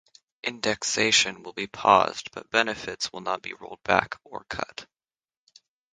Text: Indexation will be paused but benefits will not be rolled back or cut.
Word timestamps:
Indexation 0.43 1.43
will 1.43 1.53
be 1.53 1.67
paused 1.67 2.31
but 2.31 2.49
benefits 2.49 3.13
will 3.13 3.21
not 3.21 3.43
be 3.43 3.53
rolled 3.53 3.83
back 3.83 4.19
or 4.23 4.45
cut. 4.45 4.87